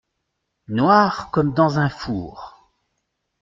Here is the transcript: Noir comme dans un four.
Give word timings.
Noir 0.67 1.29
comme 1.29 1.53
dans 1.53 1.77
un 1.77 1.87
four. 1.87 2.57